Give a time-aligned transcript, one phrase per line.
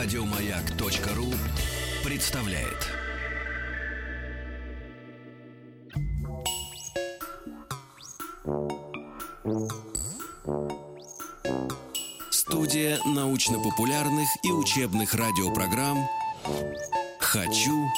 [0.00, 1.26] Радиомаяк.ру
[2.04, 2.86] представляет.
[12.30, 16.06] Студия научно-популярных и учебных радиопрограмм
[17.18, 17.88] «Хочу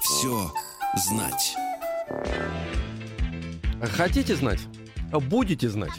[0.00, 0.50] все
[0.96, 1.54] знать».
[3.82, 4.60] Хотите знать?
[5.12, 5.92] Будете знать.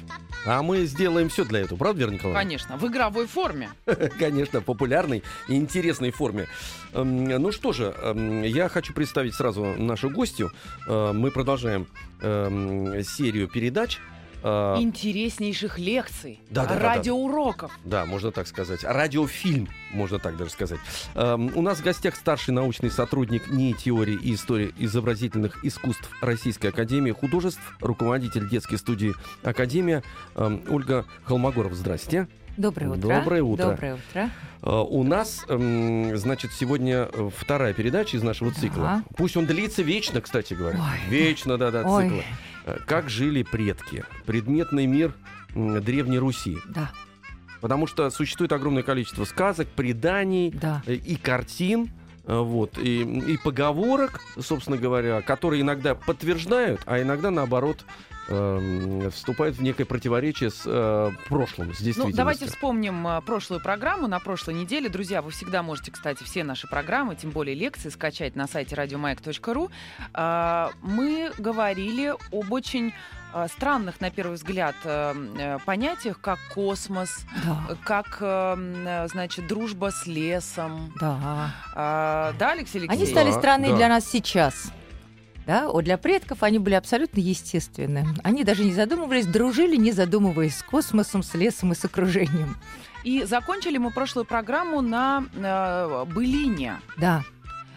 [0.46, 2.41] А мы сделаем все для этого, правда, Вера Николаевна?
[2.41, 3.70] Конечно, в игровой форме.
[4.20, 6.48] Конечно, популярной и интересной форме.
[6.94, 10.52] Эм, Ну что же, эм, я хочу представить сразу нашу гостью.
[10.88, 11.88] Э, Мы продолжаем
[12.22, 13.99] эм, серию передач.
[14.44, 16.95] Э, Интереснейших лекций, Да, да, да, да.
[16.95, 17.72] радиоуроков.
[17.84, 18.84] Да, можно так сказать.
[18.84, 20.80] Радиофильм, можно так даже сказать.
[21.16, 26.68] Эм, у нас в гостях старший научный сотрудник НИИ теории и истории изобразительных искусств Российской
[26.68, 29.13] Академии Художеств, руководитель детской студии
[29.44, 30.04] Академия
[30.35, 31.73] эм, Ольга Холмогоров.
[31.73, 32.27] Здрасте.
[32.58, 32.99] Доброе утро.
[33.20, 33.66] Доброе утро.
[33.70, 34.30] Доброе утро.
[34.62, 38.84] Э, У нас, эм, значит, сегодня э, вторая передача из нашего цикла.
[38.84, 39.04] Да.
[39.15, 40.77] Пусть он длится вечно, кстати говоря.
[40.80, 41.10] Ой.
[41.10, 42.24] Вечно, да-да, цикла.
[42.65, 44.04] Э, Как жили предки?
[44.26, 45.13] Предметный мир
[45.55, 46.57] Древней Руси.
[46.70, 46.91] Да,
[47.62, 50.81] Потому что существует огромное количество сказок, преданий да.
[50.87, 51.91] э, и картин,
[52.26, 57.85] э, вот, и, и поговорок, собственно говоря, которые иногда подтверждают, а иногда, наоборот,
[58.32, 64.07] эм, вступают в некое противоречие с э, прошлым, с Ну, давайте вспомним э, прошлую программу
[64.07, 64.90] на прошлой неделе.
[64.90, 69.69] Друзья, вы всегда можете, кстати, все наши программы, тем более лекции, скачать на сайте радиомаяк.ру.
[70.13, 72.94] А, Мы говорили об очень
[73.34, 77.75] а, странных, на первый взгляд, э, э, понятиях, как космос, Да.
[77.84, 80.94] как, э, э, значит, дружба с лесом.
[81.00, 81.52] Да.
[81.74, 83.09] Да, Алексей Они Алексеевич?
[83.12, 83.78] стали Да, странные да.
[83.78, 84.72] для нас сейчас.
[85.52, 88.07] Да, вот для предков они были абсолютно естественны.
[88.24, 92.56] Они даже не задумывались, дружили, не задумываясь с космосом, с лесом и с окружением.
[93.03, 96.80] И закончили мы прошлую программу на э, былине.
[96.96, 97.25] Да.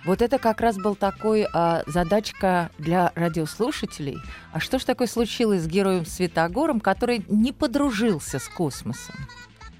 [0.04, 4.18] Вот это как раз был такой а, задачка для радиослушателей.
[4.52, 9.16] А что ж такое случилось с героем Светогором, который не подружился с космосом?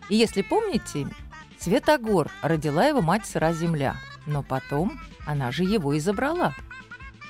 [0.09, 1.07] И если помните,
[1.61, 3.95] Светогор родила его мать сыра земля,
[4.27, 6.55] но потом она же его и забрала.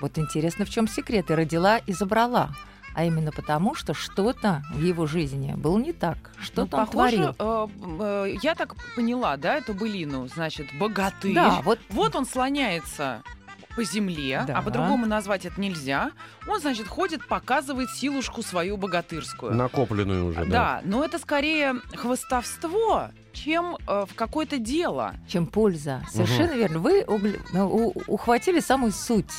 [0.05, 1.31] Вот интересно, в чем секрет?
[1.31, 2.51] И родила, и забрала.
[2.95, 6.19] А именно потому, что что-то в его жизни было не так.
[6.39, 7.35] Что-то Ну, он похоже, творил.
[7.39, 7.69] э,
[8.29, 11.35] э, я так поняла, да, эту былину, значит, богатырь.
[11.35, 13.23] Да, вот Вот он слоняется
[13.75, 14.59] по земле, Да.
[14.59, 16.11] а по-другому назвать это нельзя.
[16.47, 19.55] Он, значит, ходит, показывает силушку свою богатырскую.
[19.55, 20.51] Накопленную уже, да.
[20.51, 25.15] Да, но это скорее хвостовство, чем э, в какое-то дело.
[25.27, 26.03] чем польза.
[26.13, 26.79] Совершенно верно.
[26.79, 29.33] Вы угл- ну, у- ухватили самую суть.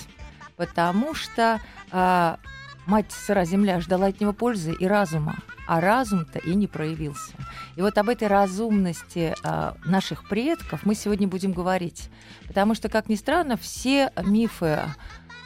[0.55, 1.59] Потому что
[1.91, 2.39] а,
[2.85, 7.33] мать сыра земля ждала от него пользы и разума, а разум-то и не проявился.
[7.75, 12.09] И вот об этой разумности а, наших предков мы сегодня будем говорить.
[12.47, 14.79] Потому что, как ни странно, все мифы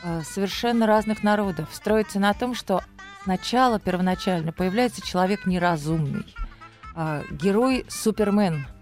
[0.04, 2.84] а, совершенно разных народов строятся на том, что
[3.24, 6.26] сначала, первоначально, появляется человек неразумный.
[6.96, 8.68] А, герой Супермен–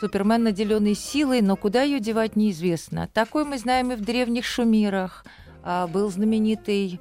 [0.00, 3.06] Супермен, наделенный силой, но куда ее девать неизвестно.
[3.12, 5.26] Такой мы знаем и в древних шумерах.
[5.62, 7.00] А, был знаменитый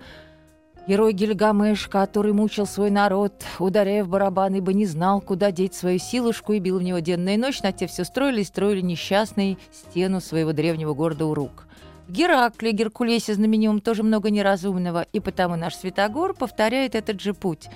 [0.87, 5.99] герой Гильгамеш, который мучил свой народ, ударяя в барабан, ибо не знал, куда деть свою
[5.99, 7.61] силушку, и бил в него денно и ночь.
[7.61, 11.67] На те все строили и строили несчастный стену своего древнего города Урук.
[12.07, 17.69] В Геракле, Геркулесе знаменитом тоже много неразумного, и потому наш Святогор повторяет этот же путь.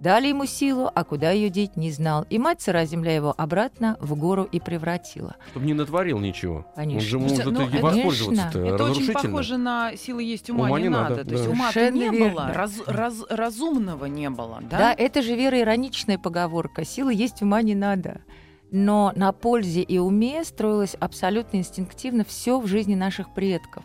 [0.00, 2.24] Дали ему силу, а куда ее деть не знал.
[2.30, 5.36] И мать сыра земля его обратно в гору и превратила.
[5.50, 6.64] Чтобы не натворил ничего.
[6.74, 6.96] Конечно.
[6.96, 10.78] Он же может ну, и это- воспользоваться-то Это очень похоже на силы есть ума, Ума
[10.78, 11.10] не, не надо.
[11.16, 11.50] надо, То есть да.
[11.50, 12.30] ума Совершенно не верно.
[12.30, 14.78] было, раз- раз- разумного не было, да?
[14.78, 14.94] Да?
[14.96, 16.82] это же вера ироничная поговорка.
[16.86, 18.22] Силы есть, ума не надо.
[18.70, 23.84] Но на пользе и уме строилось абсолютно инстинктивно все в жизни наших предков.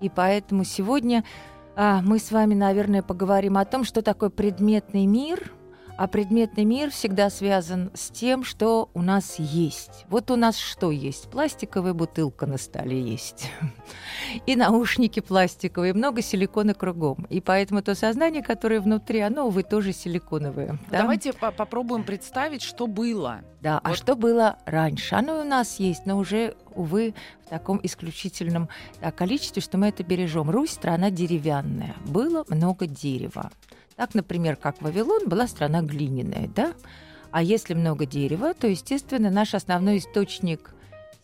[0.00, 1.24] И поэтому сегодня
[1.74, 5.52] а, мы с вами, наверное, поговорим о том, что такое предметный мир.
[5.96, 10.04] А предметный мир всегда связан с тем, что у нас есть.
[10.10, 11.30] Вот у нас что есть?
[11.30, 13.50] Пластиковая бутылка на столе есть.
[14.46, 17.26] И наушники пластиковые, много силикона кругом.
[17.30, 20.78] И поэтому то сознание, которое внутри, оно, увы, тоже силиконовое.
[20.90, 21.00] да?
[21.02, 23.40] Давайте по- попробуем представить, что было.
[23.62, 23.98] Да, а Вот.
[23.98, 25.14] что было раньше?
[25.14, 27.14] Оно у нас есть, но уже, увы,
[27.46, 28.68] в таком исключительном
[29.00, 30.50] да, количестве, что мы это бережем.
[30.50, 33.50] Русь страна деревянная, было много дерева.
[33.96, 36.74] Так, например, как Вавилон была страна глиняная, да?
[37.30, 40.70] А если много дерева, то, естественно, наш основной источник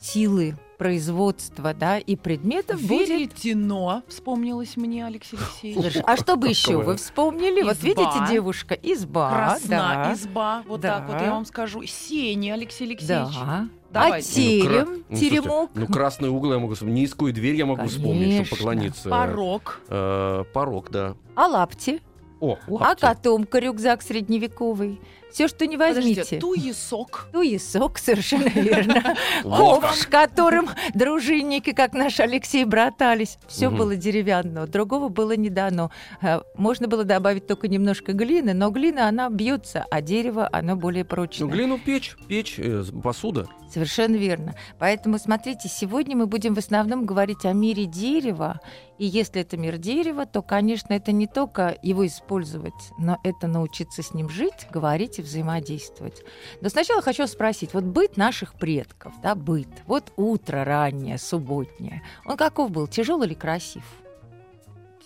[0.01, 3.09] силы производства, да, и предметов будет...
[3.09, 6.03] Веретено, вспомнилось мне, Алексей Алексеевич.
[6.05, 7.63] А что бы еще вы вспомнили?
[7.63, 7.87] Вот Изба.
[7.87, 10.99] видите, девушка, изба, Красна да, изба, вот Да.
[10.99, 11.85] так вот я вам скажу.
[11.85, 13.35] Сени, Алексей Алексеевич.
[13.35, 13.69] да.
[13.93, 14.29] Давайте.
[14.29, 16.97] А терем, Ну, слушайте, теремок, Ну, красный угол я могу вспомнить.
[16.97, 18.45] Низкую дверь я могу вспомнить, Конечно.
[18.47, 19.09] чтобы поклониться.
[19.11, 19.81] Порог.
[19.89, 21.15] Э, порог, да.
[21.37, 22.01] а лапти,
[22.43, 25.01] О, а котомка, рюкзак средневековый.
[25.31, 26.41] Все, что не Подождите, возьмите.
[26.41, 27.29] туесок.
[27.33, 29.15] Туесок, совершенно верно.
[29.45, 33.39] Ковш, которым дружинники, как наш Алексей, братались.
[33.47, 33.79] Все Мгм.
[33.79, 35.91] было деревянного, другого было не дано.
[36.21, 41.05] Э, Можно было добавить только немножко глины, но глина, она бьется, а дерево, оно более
[41.05, 41.49] Ну, прочное.
[41.49, 43.47] глину печь, печь, э, посуда.
[43.73, 44.55] Совершенно верно.
[44.79, 48.61] Поэтому, смотрите, сегодня мы будем в основном говорить о мире дерева.
[49.03, 54.01] И если это мир дерева, то, конечно, это не только его использовать, но это научиться
[54.01, 56.23] с ним жить, говорить и взаимодействовать.
[56.61, 62.37] Но сначала хочу спросить, вот быт наших предков, да, быт, вот утро раннее, субботнее, он
[62.37, 63.83] каков был, тяжелый или красив?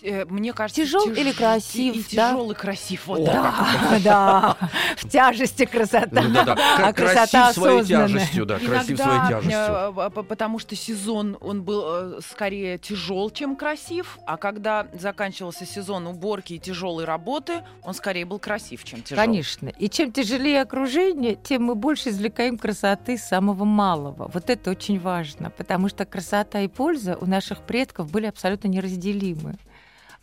[0.01, 2.31] Э, Мне кажется, Тяжел или красив, И да?
[2.31, 3.07] тяжелый красив.
[3.07, 3.25] Вот О.
[3.25, 4.57] Да, да,
[4.97, 6.21] в тяжести красота.
[6.21, 9.57] Ну, да-да, А кра- красота своей тяжестью, да, красив своей тяжестью.
[9.59, 11.83] э, п- потому что сезон он был
[12.17, 18.25] э, скорее тяжел, чем красив, а когда заканчивался сезон уборки и тяжелой работы, он скорее
[18.25, 19.17] был красив, чем тяжел.
[19.23, 19.69] Конечно.
[19.69, 24.29] И чем тяжелее окружение, тем мы больше извлекаем красоты самого малого.
[24.33, 29.55] Вот это очень важно, потому что красота и польза у наших предков были абсолютно неразделимы.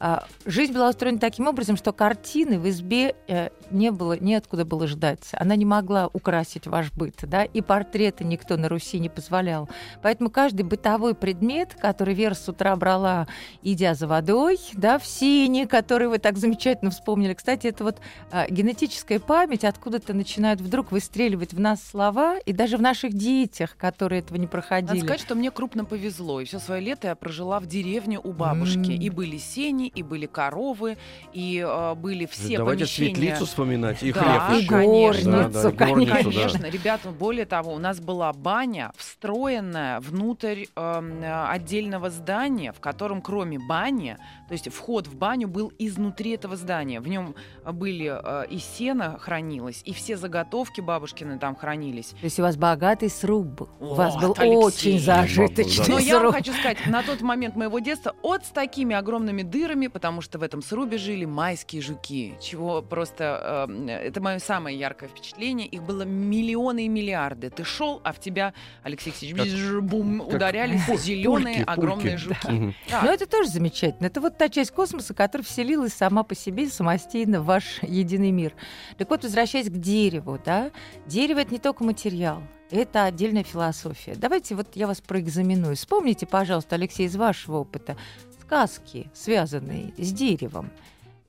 [0.06, 4.86] А, Жизнь была устроена таким образом, что картины в избе э, не было, неоткуда было
[4.86, 5.30] ждать.
[5.32, 9.70] Она не могла украсить ваш быт, да, и портреты никто на Руси не позволял.
[10.02, 13.26] Поэтому каждый бытовой предмет, который Вера с утра брала,
[13.62, 17.32] идя за водой, да, в сине, который вы так замечательно вспомнили.
[17.32, 17.96] Кстати, это вот
[18.30, 23.74] а, генетическая память откуда-то начинает вдруг выстреливать в нас слова, и даже в наших детях,
[23.78, 24.98] которые этого не Надо проходили.
[24.98, 26.42] сказать, что мне крупно повезло.
[26.42, 28.92] И все свое лето я прожила в деревне у бабушки.
[28.92, 29.00] М.
[29.00, 30.96] И были сени, и были коровы,
[31.32, 33.14] и э, были все Давайте помещения.
[33.14, 34.68] светлицу вспоминать и Да, хлеб и еще.
[34.68, 35.48] конечно.
[35.48, 36.40] Да, горницу, да, и горницу, да.
[36.48, 42.80] Конечно, ребята, более того, у нас была баня, встроенная внутрь эм, э, отдельного здания, в
[42.80, 44.16] котором кроме бани,
[44.48, 47.00] то есть вход в баню был изнутри этого здания.
[47.00, 52.08] В нем были э, и сено хранилось, и все заготовки бабушкины там хранились.
[52.20, 53.68] То есть у вас богатый сруб был.
[53.80, 54.56] у вас был Алексей.
[54.56, 56.34] очень зажиточный Но я вам сруб.
[56.36, 60.42] хочу сказать, на тот момент моего детства от с такими огромными дырами, потому что в
[60.42, 63.66] этом срубе жили майские жуки, чего просто...
[63.68, 65.66] э, это мое самое яркое впечатление.
[65.66, 67.50] Их было миллионы и миллиарды.
[67.50, 72.34] Ты шел, а в тебя, Алексей Алексеевич, бум, как ударялись зеленые пульки, огромные пульки.
[72.44, 72.74] жуки.
[72.90, 74.06] Но это тоже замечательно.
[74.06, 78.54] Это вот та часть космоса, которая вселилась сама по себе самостийно в ваш единый мир.
[78.96, 80.70] Так вот, возвращаясь к дереву, да,
[81.06, 84.14] дерево это не только материал, это отдельная философия.
[84.16, 85.76] Давайте вот я вас проэкзаменую.
[85.76, 87.96] Вспомните, пожалуйста, Алексей, из вашего опыта,
[88.44, 90.70] сказки, связанные с деревом,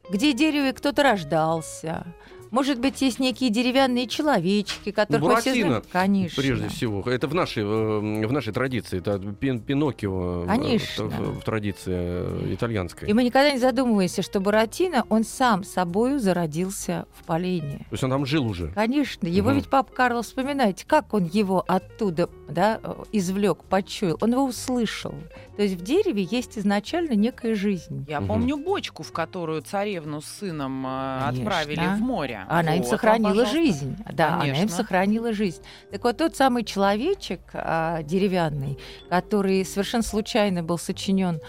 [0.10, 2.06] где дереве кто-то рождался.
[2.52, 5.84] Может быть, есть некие деревянные человечки, которых мы все Буратино, знаем.
[5.92, 6.42] Конечно.
[6.42, 11.06] Прежде всего, это в нашей, э, в нашей традиции, это Пин- Пиноккио э, Конечно.
[11.06, 13.10] в, в- традиции э, итальянской.
[13.10, 17.80] И мы никогда не задумываемся, что Буратино, он сам собою зародился в полене.
[17.80, 18.72] То есть он там жил уже.
[18.74, 19.58] Конечно, его Мгм.
[19.60, 22.80] ведь папа Карло, вспоминайте, как он его оттуда да,
[23.12, 24.18] извлек, почуял.
[24.22, 25.14] Он его услышал.
[25.58, 28.06] То есть в дереве есть изначально некая жизнь.
[28.08, 28.28] Я Мгм.
[28.28, 31.28] помню бочку, в которую царевну с сыном Конечно.
[31.30, 32.35] отправили в море.
[32.50, 33.56] Она им Вот, сохранила пожалуйста.
[33.58, 33.98] жизнь.
[34.12, 34.78] Да, она им Конечно.
[34.78, 35.62] сохранила жизнь.
[35.92, 38.78] Так вот, тот самый человечек а, деревянный,
[39.10, 41.40] который совершенно случайно был сочинен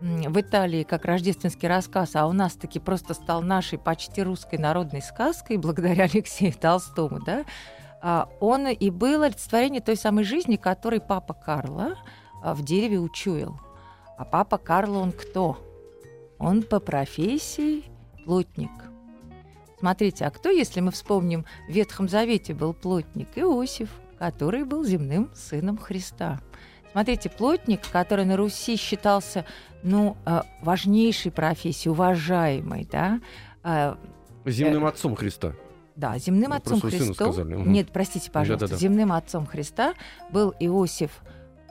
[0.00, 5.02] в Италии как рождественский рассказ, а у нас таки просто стал нашей почти русской народной
[5.02, 7.44] сказкой благодаря Алексею Толстому, да,
[8.02, 11.96] а, он и был олицетворение той самой жизни, которой папа Карла
[12.42, 13.58] в дереве учуял.
[14.18, 15.58] А папа Карло он кто?
[16.38, 17.84] Он по профессии
[18.24, 18.70] плотник.
[19.78, 25.30] Смотрите, а кто, если мы вспомним, в Ветхом Завете был плотник Иосиф, который был земным
[25.34, 26.40] сыном Христа.
[26.92, 29.44] Смотрите, плотник, который на Руси считался,
[29.82, 33.20] ну, э, важнейшей профессией, уважаемой, да,
[33.64, 33.94] э,
[34.46, 35.52] Земным отцом Христа.
[35.94, 37.14] да, земным Ну, отцом Христом.
[37.14, 37.54] сказали.
[37.56, 38.80] Нет, простите, пожалуйста, Да-да-да.
[38.80, 39.92] земным отцом Христа
[40.30, 41.20] был Иосиф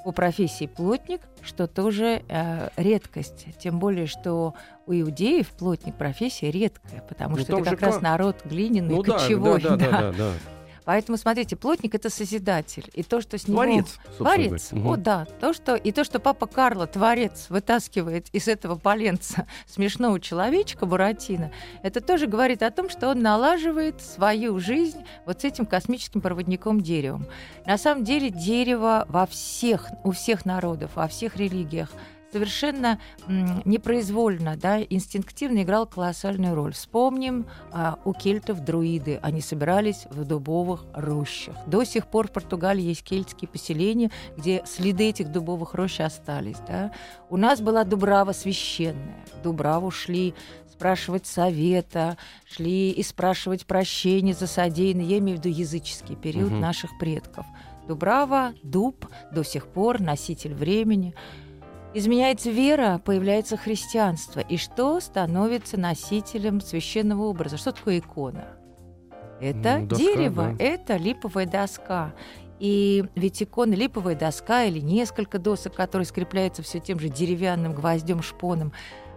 [0.05, 3.47] по профессии плотник, что тоже э, редкость.
[3.57, 4.53] Тем более, что
[4.85, 9.01] у иудеев плотник профессия редкая, потому Ну, что это же как раз народ глиняный, Ну
[9.01, 9.61] да, да, кочевой.
[9.63, 10.01] да, да, да.
[10.01, 10.31] да, да.
[10.85, 12.89] Поэтому, смотрите, плотник— это созидатель.
[12.93, 13.63] И то, что с него...
[13.63, 14.69] Творец, Творец.
[14.71, 14.93] Угу.
[14.93, 15.25] О, да.
[15.41, 15.75] То, что...
[15.75, 21.51] И то, что папа Карло, творец, вытаскивает из этого поленца смешного человечка Буратино,
[21.83, 26.81] это тоже говорит о том, что он налаживает свою жизнь вот с этим космическим проводником
[26.81, 27.25] деревом.
[27.65, 31.89] На самом деле дерево во всех, у всех народов, во всех религиях
[32.35, 32.99] совершенно
[33.63, 36.73] непроизвольно, да, инстинктивно играл колоссальную роль.
[36.73, 39.19] Вспомним а, у кельтов друиды.
[39.21, 41.55] Они собирались в дубовых рощах.
[41.65, 46.57] До сих пор в Португалии есть кельтские поселения, где следы этих дубовых рощ остались.
[46.67, 46.91] Да.
[47.29, 49.23] У нас была дубрава священная.
[49.39, 50.33] В дубраву шли
[50.69, 55.05] спрашивать совета, шли и спрашивать прощения за содеянное.
[55.05, 56.59] Я имею в виду языческий период Мгм.
[56.59, 57.45] наших предков.
[57.87, 61.13] Дубрава, дуб до сих пор носитель времени.
[61.95, 64.41] Изменяется вера, появляется христианство.
[64.41, 67.55] И что становится носителем священного образа?
[67.55, 68.57] Что такое икона?
[69.39, 70.63] Это Ну, доска, дерево, да.
[70.65, 72.13] это липовая доска.
[72.59, 78.21] И ведь икона липовая доска или несколько досок, которые скрепляются все тем же деревянным гвоздем,
[78.21, 78.73] шпоном.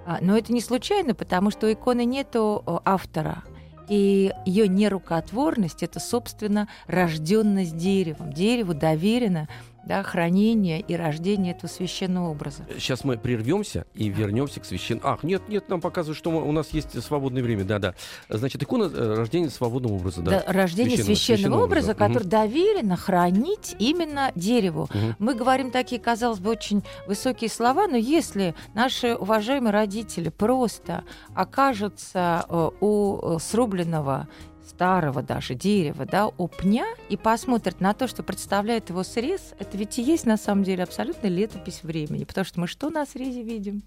[0.06, 3.42] А, Но это не случайно, потому что у иконы нету о, автора.
[3.88, 8.32] И ее нерукотворность это, собственно, рожденность деревом.
[8.32, 9.48] Дереву доверено
[9.88, 12.64] да, хранение и рождение этого священного образа.
[12.78, 15.08] Сейчас мы прервемся и вернемся к священному.
[15.08, 17.64] Ах, нет, нет, нам показывают, что мы- у нас есть свободное время.
[17.64, 17.94] Да, да.
[18.28, 20.30] Значит, икона э, рождения свободного образа, да.
[20.30, 22.08] Да, рождение Священного- священного, священного образа, образа.
[22.08, 24.88] Который доверено хранить именно дереву.
[24.92, 25.16] Мгм.
[25.18, 31.04] Мы говорим такие, казалось бы, очень высокие слова, но если наши уважаемые родители просто
[31.34, 34.28] окажутся э, у э, срубленного
[34.68, 39.76] старого даже дерева, да, у пня, и посмотрят на то, что представляет его срез, это
[39.76, 43.42] ведь и есть на самом деле абсолютно летопись времени, потому что мы что на срезе
[43.42, 43.82] видим?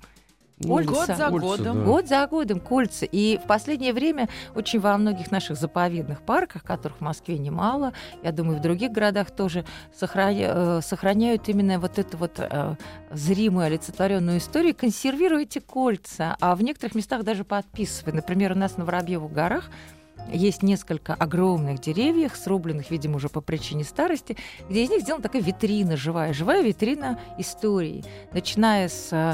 [0.68, 0.92] Кольца.
[0.92, 1.78] Год за кольца, годом.
[1.80, 1.86] да.
[1.86, 3.06] Год за годом кольца.
[3.06, 8.32] И в последнее время очень во многих наших заповедных парках, которых в Москве немало, я
[8.32, 9.66] думаю, в других городах тоже
[10.00, 12.76] сохраня- э, сохраняют именно вот эту вот э,
[13.12, 18.14] зримую олицетворенную историю, консервируя эти кольца, а в некоторых местах даже подписывая.
[18.14, 19.70] Например, у нас на Воробьевых горах
[20.32, 24.38] есть несколько огромных деревьев, срубленных, видимо, уже по причине старости,
[24.70, 29.34] где из них сделана такая витрина живая, живая витрина истории, начиная с э,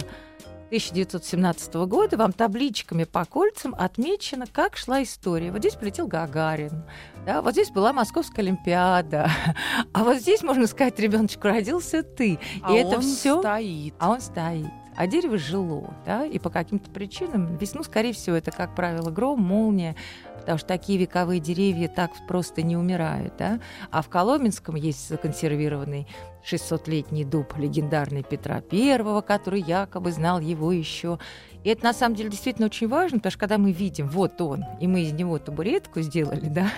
[0.68, 5.52] 1917 года вам табличками по кольцам отмечено, как шла история.
[5.52, 6.84] Вот здесь полетел Гагарин,
[7.26, 9.32] да, вот здесь была Московская Олимпиада,
[9.94, 12.38] а вот здесь, можно сказать, ребеночек родился ты.
[12.62, 13.94] А и это он все, стоит.
[13.98, 14.68] а он стоит.
[14.98, 19.40] А дерево жило, да, и по каким-то причинам весну, скорее всего, это, как правило, гром,
[19.40, 19.96] молния,
[20.48, 23.60] потому что такие вековые деревья так просто не умирают, да.
[23.92, 26.08] А в Коломенском есть законсервированный
[26.50, 31.20] 600-летний дуб легендарный Петра I, который якобы знал его еще.
[31.66, 34.64] И это на самом деле действительно очень важно, потому что когда мы видим, вот он,
[34.80, 36.72] и мы из него табуретку сделали, да,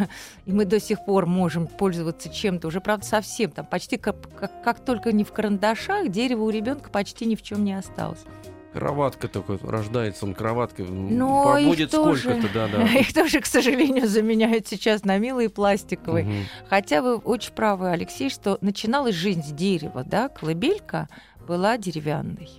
[0.48, 4.64] и мы до сих пор можем пользоваться чем-то, уже, правда, совсем, там почти как, как,
[4.64, 8.26] как только не в карандашах, дерево у ребенка почти ни в чем не осталось.
[8.74, 12.84] Кроватка такой, рождается он кроваткой, Но их побудет сколько-то, да, да.
[13.00, 16.26] Их тоже, к сожалению, заменяют сейчас на милые пластиковые.
[16.26, 16.36] Мгм.
[16.70, 21.08] Хотя вы очень правы, Алексей, что начиналась жизнь с дерева, да, колыбелька
[21.48, 22.50] была деревянной.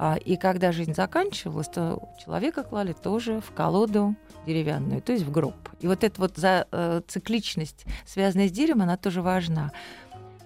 [0.00, 4.14] А, и когда жизнь заканчивалась, то человека клали тоже в колоду
[4.46, 5.56] деревянную, то есть в гроб.
[5.80, 9.72] И вот эта вот за, э, цикличность, связанная с деревом, она тоже важна.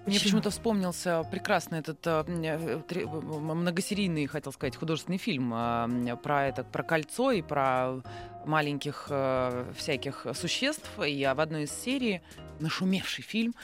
[0.05, 0.25] Мне Почему?
[0.25, 6.65] почему-то вспомнился прекрасный этот э, э, м- многосерийный, хотел сказать, художественный фильм э, про это,
[6.65, 8.01] про кольцо и про
[8.45, 10.91] маленьких э, всяких существ.
[11.07, 12.21] И в одной из серий,
[12.59, 13.55] нашумевший фильм,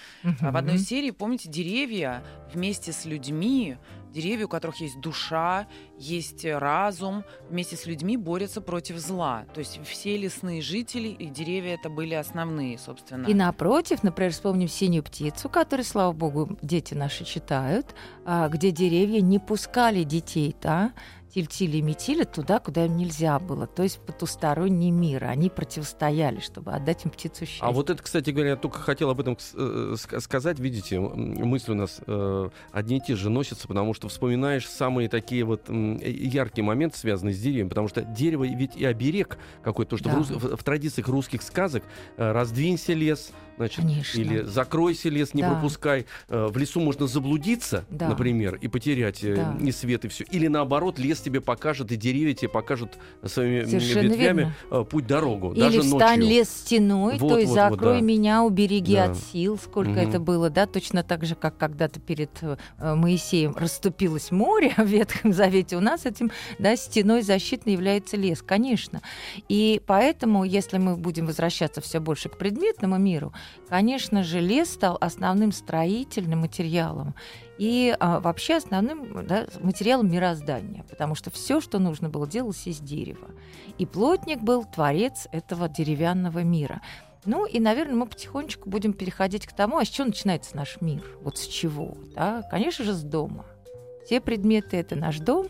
[0.41, 2.23] а в одной из серий, помните, деревья
[2.55, 3.77] вместе с людьми,
[4.13, 5.67] деревья, у которых есть душа,
[5.99, 9.45] есть разум, вместе с людьми борются против зла.
[9.55, 13.27] То есть все лесные жители и деревья это были основные, собственно.
[13.27, 19.21] И напротив, например, вспомним синюю птицу, которую, слава богу, дети наши читают, а, где деревья
[19.21, 20.93] не пускали детей, да,
[21.39, 25.25] Тильтили и Метили туда, куда им нельзя было, то есть в потусторонний мир.
[25.25, 27.65] Они противостояли, чтобы отдать им птицу счастья.
[27.65, 30.59] А вот это, кстати говоря, я только хотел об этом э, ска- сказать.
[30.59, 35.45] Видите, мысли у нас э, одни и те же носятся, потому что вспоминаешь самые такие
[35.45, 35.73] вот э,
[36.11, 40.39] яркие моменты, связанные с деревом, потому что дерево ведь и оберег какой-то, потому что в,
[40.41, 40.47] Да.
[40.49, 41.85] рус- в- в традициях русских сказок
[42.17, 44.21] раздвинься лес, значит, Конечно.
[44.21, 45.53] или закройся лес, не Да.
[45.53, 46.07] пропускай.
[46.29, 48.09] В лесу можно заблудиться, Да.
[48.09, 49.57] например, и потерять Да.
[49.61, 50.25] и свет, и все.
[50.31, 54.55] Или наоборот, лес тебе покажет, и деревья тебе покажут своими Совершенно ветвями верно.
[54.71, 56.25] э, путь дорогу, Или даже встань ночью.
[56.37, 58.05] лес стеной, Вот, то есть вот, вот, закрой да.
[58.05, 59.05] меня, убереги Да.
[59.05, 59.99] от сил, сколько Мгм.
[60.09, 62.57] это было, да, точно так же, как когда-то перед э,
[62.95, 69.01] Моисеем расступилось море в Ветхом Завете, у нас этим, да, стеной защитной является лес, конечно.
[69.49, 73.33] И поэтому, если мы будем возвращаться все больше к предметному миру,
[73.69, 77.15] конечно же, лес стал основным строительным материалом
[77.59, 82.79] и а, вообще основным да, материалом мироздания, потому что все, что нужно было, делалось из
[82.79, 83.29] дерева.
[83.79, 86.81] И плотник был творец этого деревянного мира.
[87.25, 91.03] Ну и, наверное, мы потихонечку будем переходить к тому, а с чего начинается наш мир?
[91.21, 91.97] Вот с чего?
[92.15, 92.43] Да?
[92.51, 93.45] Конечно же, с дома.
[94.07, 95.49] Все предметы— это наш дом.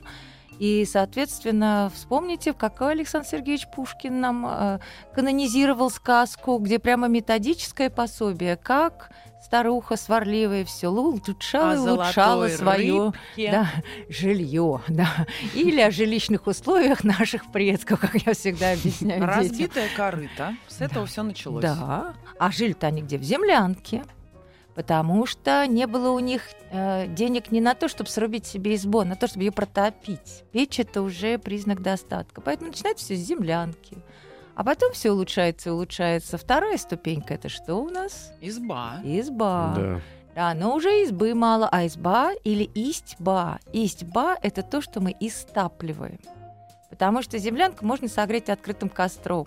[0.58, 4.78] И, соответственно, вспомните, какой Александр Сергеевич Пушкин нам э,
[5.14, 9.12] канонизировал сказку, где прямо методическое пособие, как
[9.48, 13.50] старуха сварливая все улучшала и улучшала золотой свое рыбке.
[13.50, 13.70] да,
[14.10, 19.36] жилье, да, или о жилищных условиях наших предков, как я всегда объясняю детям.
[19.36, 20.54] Разбитая корыта.
[20.68, 21.62] С этого все началось.
[21.62, 22.14] Да.
[22.38, 23.16] А жили-то они где?
[23.16, 24.04] В землянке.
[24.74, 29.00] Потому что не было у них э, денег не на то, чтобы срубить себе избу,
[29.00, 30.44] а на то, чтобы ее протопить.
[30.52, 32.40] Печь это уже признак достатка.
[32.42, 33.96] Поэтому начинается все с землянки.
[34.58, 36.36] А потом все улучшается и улучшается.
[36.36, 38.32] Вторая ступенька это что у нас?
[38.40, 38.98] Изба.
[39.04, 39.72] Изба.
[39.76, 40.00] Да.
[40.34, 43.60] Да, но уже избы мало, а изба или истьба.
[43.72, 46.18] Истьба– это то, что мы истапливаем.
[46.90, 49.46] Потому что землянку можно согреть открытым костром.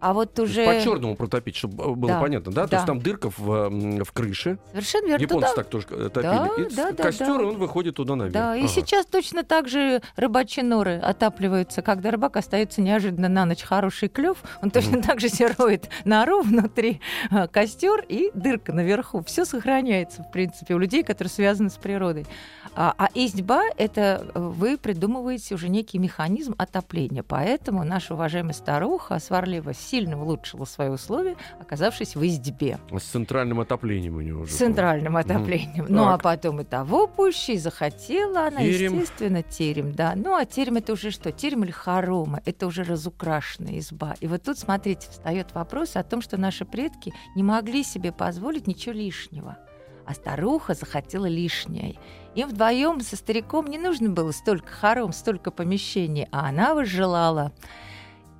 [0.00, 0.64] А вот То уже...
[0.64, 2.64] По черному протопить, чтобы было Да, понятно, да?
[2.64, 2.76] То да.
[2.78, 3.70] есть там дырка в,
[4.04, 4.58] в крыше.
[4.70, 5.22] Совершенно верно.
[5.22, 6.66] Японцы туда- так тоже э, Да, топили.
[6.66, 7.34] и да, да, костер, да.
[7.46, 8.32] он выходит туда наверх.
[8.32, 8.68] Да, и Ага.
[8.68, 14.38] сейчас точно так же рыбачьи норы отапливаются, когда рыбак остается неожиданно на ночь хороший клев,
[14.62, 19.22] он точно так же себе роет нору внутри а, костер и дырка наверху.
[19.24, 22.26] Все сохраняется, в принципе, у людей, которые связаны с природой.
[22.74, 27.24] А, а изба— это э, вы придумываете уже некий механизм отопления.
[27.24, 32.78] Поэтому наша уважаемая старуха сварливо сильно улучшила свои условия, оказавшись в избе.
[32.96, 34.52] С центральным отоплением у него уже.
[34.52, 35.84] С центральным отоплением.
[35.84, 35.94] Мгм.
[35.94, 38.94] Ну, а потом и того пуще, и захотела она, Терем.
[38.94, 40.14] естественно, терем, да.
[40.14, 41.32] Ну, а терем это уже что?
[41.32, 42.40] Терем или хорома?
[42.44, 44.14] Это уже разукрашенная изба.
[44.20, 48.66] И вот тут, смотрите, встает вопрос о том, что наши предки не могли себе позволить
[48.66, 49.58] ничего лишнего.
[50.06, 51.96] А старуха захотела лишнее.
[52.34, 57.52] Им вдвоем со стариком не нужно было столько хором, столько помещений, а она возжелала.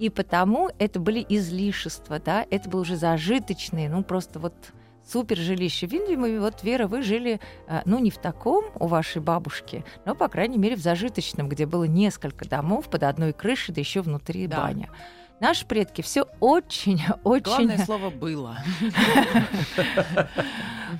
[0.00, 4.54] И потому это были излишества, да, это было уже зажиточные, ну просто вот
[5.06, 5.86] супер жилище.
[5.86, 7.38] Видимо, вот, Вера, вы жили,
[7.68, 11.66] э, ну, не в таком у вашей бабушки, но, по крайней мере, в зажиточном, где
[11.66, 14.62] было несколько домов под одной крышей, да еще внутри Да.
[14.62, 14.88] баня.
[15.38, 17.44] Наши предки все очень, очень...
[17.44, 18.56] Главное слово было.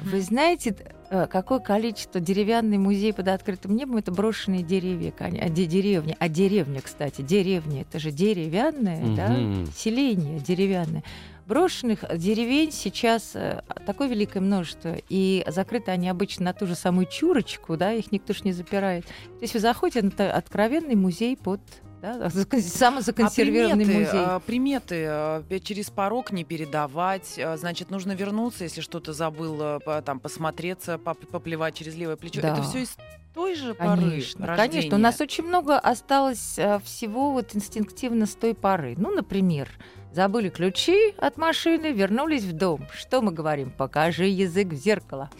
[0.03, 0.77] Вы знаете,
[1.11, 6.81] какое количество деревянный музей под открытым небом это брошенные деревья, а де- деревни, а деревня,
[6.81, 9.67] кстати, деревня, это же деревянное, да, Мгм.
[9.75, 11.03] селение деревянное.
[11.47, 17.07] Брошенных деревень сейчас э, такое великое множество, и закрыты они обычно на ту же самую
[17.07, 19.05] чурочку, да, их никто ж не запирает.
[19.05, 21.61] То есть вы заходите на откровенный музей под
[22.03, 24.25] да, закон- самозаконсервированный а приметы, музей.
[24.27, 29.79] а, приметы а, через порог не передавать, а, значит, нужно вернуться, если что-то забыл, а,
[29.81, 32.41] по- там, посмотреться, поп- поплевать через левое плечо.
[32.41, 32.53] Да.
[32.53, 32.97] Это все из
[33.35, 34.69] той же поры Конечно, рождения.
[34.73, 34.97] конечно.
[34.97, 38.95] У нас очень много осталось э, всего вот инстинктивно с той поры.
[38.97, 39.69] Ну, например,
[40.13, 42.87] забыли ключи от машины, вернулись в дом.
[42.93, 43.71] Что мы говорим?
[43.71, 45.31] Покажи язык в зеркало.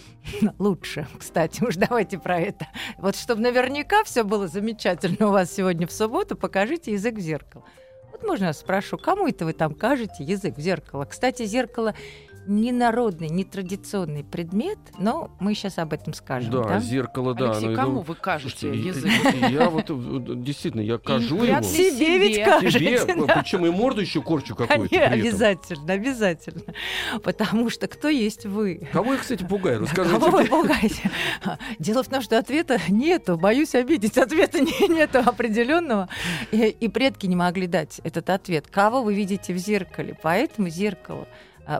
[0.59, 2.69] Лучше, кстати, уж давайте про это.
[2.99, 7.65] Вот чтобы наверняка все было замечательно у вас сегодня в субботу, покажите язык в зеркало.
[8.13, 11.05] Вот можно я спрошу, кому это вы там кажете язык в зеркало?
[11.05, 11.95] Кстати, зеркало
[12.47, 16.51] не народный, не традиционный предмет, но мы сейчас об этом скажем.
[16.51, 16.81] Да, да?
[16.81, 17.53] зеркало, да.
[17.53, 19.51] Алексей, ну, кому ну, вы кажете слушайте, язык?
[19.51, 21.63] Я вот э, действительно, я кажу его.
[21.63, 23.37] Себе ведь кажете, да.
[23.37, 25.05] причем и морду еще корчу какую-то.
[25.05, 26.63] Обязательно, обязательно.
[27.23, 28.89] Потому что кто есть вы?
[28.93, 29.87] Кого я, кстати, пугаю?
[29.95, 30.31] Кого Расскажите.
[30.31, 31.11] вы пугаете?
[31.79, 33.37] Дело в том, что ответа нету.
[33.37, 34.19] Боюсь обидеть.
[34.19, 36.09] Ответа не- нету определенного.
[36.53, 38.67] И, предки не могли дать этот ответ.
[38.69, 40.17] Кого вы видите в зеркале?
[40.23, 41.27] Поэтому зеркало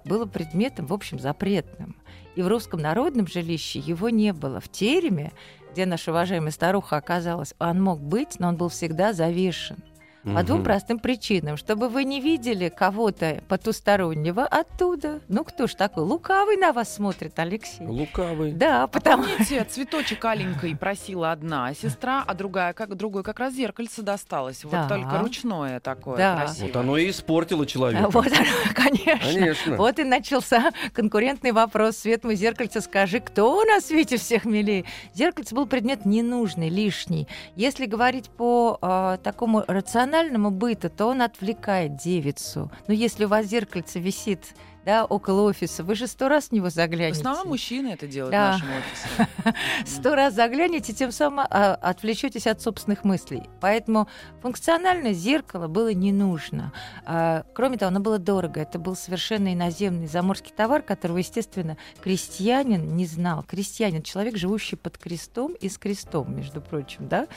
[0.05, 1.97] было предметом, в общем, запретным.
[2.37, 4.61] И в русском народном жилище его не было.
[4.61, 5.33] В тереме,
[5.73, 9.79] где наша уважаемая старуха оказалась, он мог быть, но он был всегда завешен.
[10.25, 11.57] По двум простым причинам.
[11.57, 15.21] Чтобы вы не видели кого-то потустороннего оттуда.
[15.29, 16.05] Ну, кто ж такой?
[16.05, 17.87] Лукавый на вас смотрит, Алексей.
[17.87, 18.53] Лукавый.
[18.53, 23.55] Да, А потому помните, цветочек аленькой просила одна сестра, а другая, как другой как раз
[23.55, 24.63] зеркальце досталось.
[24.65, 24.89] Вот Да.
[24.89, 26.37] только ручное такое Да.
[26.37, 26.67] красивое.
[26.69, 28.11] Вот оно и испортило человека.
[28.11, 29.33] Вот, оно, конечно.
[29.33, 29.77] Конечно.
[29.77, 31.97] Вот и начался конкурентный вопрос.
[31.97, 34.85] Свет мой зеркальце, скажи, кто у нас в свете всех милее?
[35.15, 37.27] Зеркальце был предмет ненужный, лишний.
[37.57, 40.10] Если говорить по э, такому рациональному
[40.51, 42.71] быту, то он отвлекает девицу.
[42.87, 46.69] Но если у вас зеркальце висит да, около офиса, вы же сто раз в него
[46.69, 47.19] В заглянете.
[47.19, 48.49] основном мужчины это делают Да.
[48.49, 49.55] в нашем офисе.
[49.87, 53.43] Сто раз заглянете, тем самым а, отвлечетесь от собственных мыслей.
[53.61, 54.09] Поэтому
[54.41, 56.73] функционально зеркало было не нужно.
[57.05, 58.59] А, кроме того, оно было дорого.
[58.59, 63.43] Это был совершенно иноземный заморский товар, которого, естественно, крестьянин не знал.
[63.43, 67.29] Крестьянин, человек, живущий под крестом и с крестом, между прочим, да?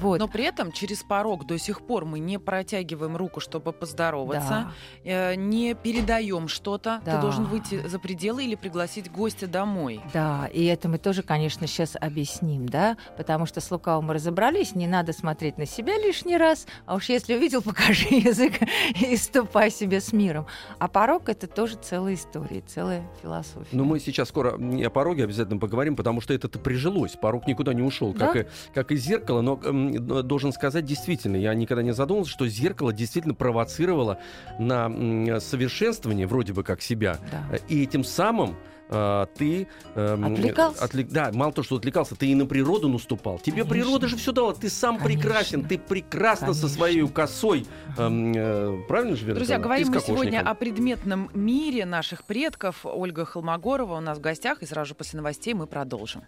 [0.00, 0.18] Вот.
[0.18, 4.72] Но при этом через порог до сих пор мы не протягиваем руку, чтобы поздороваться,
[5.04, 7.00] э, не передаем что-то.
[7.04, 7.16] Да.
[7.16, 10.00] Ты должен выйти за пределы или пригласить гостя домой.
[10.12, 14.74] Да, и это мы тоже, конечно, сейчас объясним, да, потому что с лукавым мы разобрались,
[14.74, 18.54] не надо смотреть на себя лишний раз, а уж если увидел, покажи язык
[19.00, 20.46] и ступай себе с миром.
[20.78, 23.68] А порог— это тоже целая история, целая философия.
[23.72, 27.12] Но мы сейчас скоро не о пороге обязательно поговорим, потому что это-то прижилось.
[27.12, 28.26] Порог никуда не ушел, Да.
[28.32, 29.40] как, и, как и зеркало.
[29.40, 34.18] Но м, д- должен сказать, действительно, я никогда не задумывался, что зеркало действительно провоцировало
[34.58, 34.88] на
[35.40, 37.18] совершенствование вроде бы как себя.
[37.30, 37.56] Да.
[37.68, 38.56] И этим самым
[38.90, 39.66] а, ты...
[39.94, 40.84] эм, Отвлекался.
[40.84, 43.38] отвлек- да, мало того, что отвлекался, ты и на природу наступал.
[43.38, 43.70] Тебе Конечно.
[43.70, 44.54] природа же все дала.
[44.54, 45.22] Ты сам Конечно.
[45.22, 46.68] прекрасен, ты прекрасно со Конечно.
[46.68, 47.66] своей косой.
[47.96, 52.84] Эм, э, правильно же, Вера Друзья, говорим мы сегодня о предметном мире наших предков.
[52.84, 56.22] Ольга Холмогорова у нас в гостях, и сразу же после новостей мы продолжим.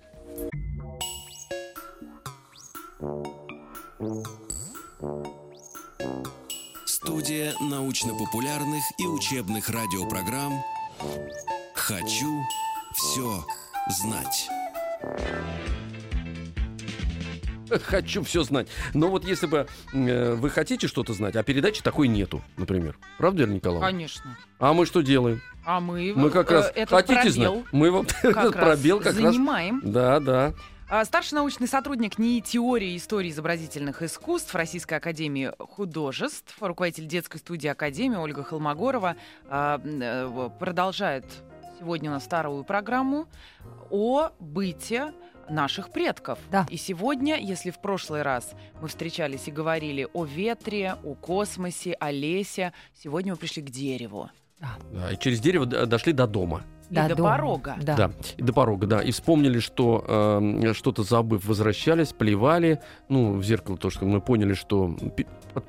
[6.84, 10.62] Студия научно-популярных и учебных радиопрограмм
[11.74, 12.42] «Хочу
[12.94, 13.44] все
[13.88, 14.48] знать».
[17.86, 18.68] Хочу все знать.
[18.94, 22.96] Но вот если бы э, вы хотите что-то знать, а передачи такой нету, например.
[23.18, 23.86] Правда, Вера Николаевна?
[23.86, 24.38] Конечно.
[24.60, 25.42] А мы что делаем?
[25.64, 27.64] А мы, Мы как э, раз этот хотите пробел знать?
[27.72, 29.14] Мы вам как этот раз пробел как раз.
[29.16, 29.80] занимаем.
[29.84, 30.54] Да, да.
[30.88, 37.38] А, Старший научный сотрудник НИИ теории и истории изобразительных искусств Российской академии художеств, руководитель детской
[37.38, 39.16] студии Академии Ольга Холмогорова
[39.48, 41.24] а, э, продолжает
[41.80, 43.26] сегодня у нас вторую программу
[43.90, 45.12] о быте
[45.50, 46.38] наших предков.
[46.52, 46.66] Да.
[46.70, 52.12] И сегодня, если в прошлый раз мы встречались и говорили о ветре, о космосе, о
[52.12, 56.62] лесе, сегодня мы пришли к дереву Да, И через дерево д- дошли до дома.
[56.90, 57.30] И до дома.
[57.36, 57.76] порога.
[57.82, 57.96] Да.
[57.96, 58.10] Да.
[58.36, 59.02] И до порога, да.
[59.02, 62.80] И вспомнили, что э, что-то забыв, возвращались, плевали.
[63.08, 64.96] Ну, в зеркало то, что мы поняли, что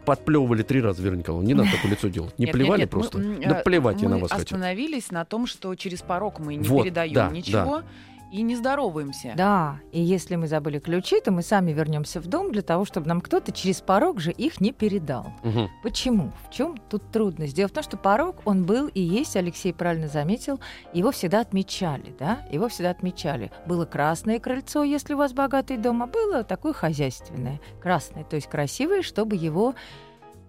[0.06, 1.48] подплевывали три раза, Вера Николаевна.
[1.48, 2.38] Не надо такое лицо делать.
[2.38, 3.18] Не Нет, плевали нет, нет, мы, просто?
[3.50, 4.44] да э, плевать я на вас хочу.
[4.44, 7.84] остановились на том, что через порог мы не Вот, передаем да, ничего
[8.32, 9.34] и не здороваемся.
[9.36, 13.08] Да, и если мы забыли ключи, то мы сами вернемся в дом для того, чтобы
[13.08, 15.34] нам кто-то через порог же их не передал.
[15.44, 15.70] Мгм.
[15.84, 16.32] Почему?
[16.48, 17.56] В чем тут трудность?
[17.56, 20.60] Дело в том, что порог, он был и есть, Алексей правильно заметил,
[20.94, 23.52] его всегда отмечали, да, его всегда отмечали.
[23.66, 27.60] Было красное крыльцо, если у вас богатый дом, а было такое хозяйственное.
[27.82, 29.76] Красное, то есть красивое, чтобы его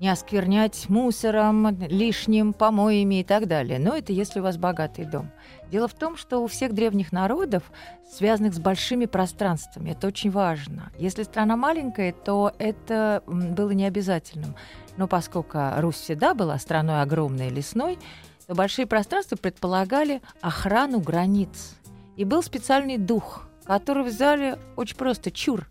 [0.01, 3.79] не осквернять мусором, лишним помоями и так далее.
[3.79, 5.31] Но это если у вас богатый дом.
[5.71, 7.65] Дело в том, что у всех древних народов,
[8.11, 10.93] связанных с большими пространствами, это очень важно.
[10.99, 14.55] Если страна маленькая, то это было не обязательным.
[14.97, 17.99] Но поскольку Русь всегда была страной огромной лесной,
[18.47, 21.75] то большие пространства предполагали охрану границ.
[22.17, 25.69] И был специальный дух, который взяли очень просто чур.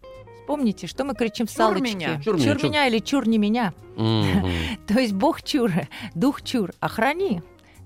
[0.47, 1.93] Вспомните, что мы кричим в Чур салочке.
[1.95, 2.21] меня.
[2.21, 2.63] Чур меня, чур.
[2.63, 3.73] меня или чур не меня.
[3.97, 4.47] Мгм.
[4.87, 5.69] То есть Бог чур,
[6.15, 7.41] дух чур, охрани,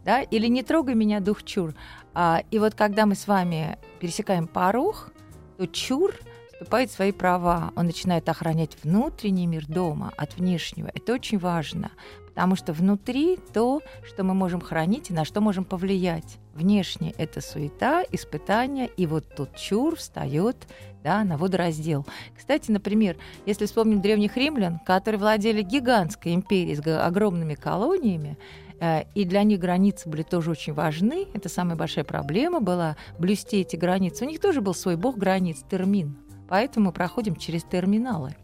[0.06, 1.74] да, или не трогай меня, дух чур.
[2.13, 5.10] А, и вот когда мы с вами пересекаем порог,
[5.58, 6.13] то чур
[6.54, 7.71] вступает в свои права.
[7.76, 10.91] Он начинает охранять внутренний мир дома от внешнего.
[10.93, 11.89] Это очень важно,
[12.28, 16.38] потому что внутри то, что мы можем хранить и на что можем повлиять.
[16.54, 20.58] Внешне это суета, испытания, и вот тут чур встает
[21.03, 22.05] да, на водораздел.
[22.37, 28.37] Кстати, например, если вспомним древних римлян, которые владели гигантской империей с огромными колониями,
[28.79, 31.27] э, и для них границы были тоже очень важны.
[31.33, 34.25] Это самая большая проблема была блюсти эти границы.
[34.25, 36.17] У них тоже был свой бог границ, термин.
[36.47, 38.35] Поэтому мы проходим через терминалы.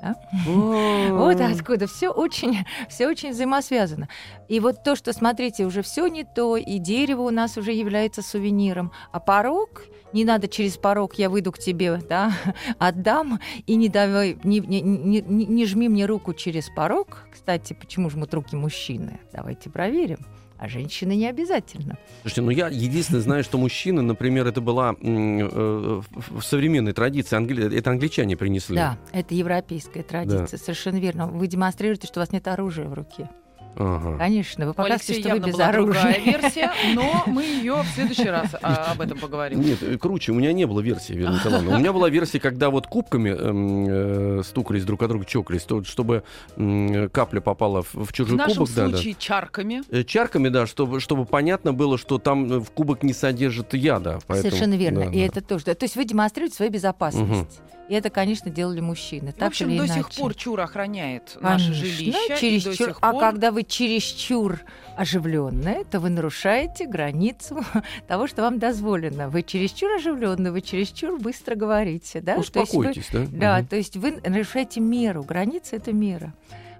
[0.00, 0.14] Да?
[1.10, 4.08] Вот откуда все очень, все очень взаимосвязано.
[4.48, 8.22] И вот то, что, смотрите, уже все не то, и дерево у нас уже является
[8.22, 12.32] сувениром, а порог не надо через порог, я выйду к тебе, да,
[12.78, 17.26] отдам, и не давай, не, не, не, не жми мне руку через порог.
[17.32, 19.20] Кстати, почему жмут руки мужчины?
[19.32, 20.18] Давайте проверим
[20.58, 21.96] а женщины не обязательно.
[22.22, 27.76] Слушайте, ну я единственное знаю, что мужчины, например, это была э, в современной традиции, англи...
[27.76, 28.74] это англичане принесли.
[28.74, 30.58] Да, это европейская традиция, да.
[30.58, 31.28] совершенно верно.
[31.28, 33.30] Вы демонстрируете, что у вас нет оружия в руке.
[33.78, 34.18] Ага.
[34.18, 36.20] Конечно, вы показываете, что вы безоружны.
[36.24, 39.60] версия, но мы ее в следующий раз а, об этом поговорим.
[39.60, 41.76] Нет, э, круче, у меня не было версии, Вера Николаевна.
[41.76, 46.24] У меня была версия, когда вот кубками э, стукались друг от друга, чокались, то, чтобы
[46.56, 48.70] э, капля попала в, в чужой в нашем кубок.
[48.70, 49.24] случае да, да.
[49.24, 49.82] чарками.
[49.90, 54.18] Э, чарками, да, чтобы, чтобы понятно было, что там э, в кубок не содержит яда.
[54.26, 55.04] Поэтому, Совершенно верно.
[55.04, 55.26] Да, И да.
[55.26, 55.64] это тоже.
[55.66, 57.30] То есть вы демонстрируете свою безопасность.
[57.30, 57.77] Угу.
[57.88, 59.32] И это, конечно, делали мужчины.
[59.36, 59.94] В общем, до иначе.
[59.94, 62.36] сих пор чур охраняет конечно, наше жилище.
[62.38, 63.20] Чересчур, а пор...
[63.20, 64.60] когда вы чересчур
[64.96, 67.64] оживленные, то вы нарушаете границу
[68.08, 69.28] того, что вам дозволено.
[69.28, 72.20] Вы чересчур оживленные, вы чересчур быстро говорите.
[72.20, 72.36] Да?
[72.36, 73.56] Успокойтесь, вы, да?
[73.56, 73.68] Да, угу.
[73.68, 75.22] то есть вы нарушаете меру.
[75.22, 76.34] Граница— это мера.